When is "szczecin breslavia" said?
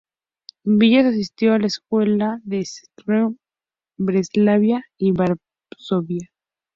2.65-4.83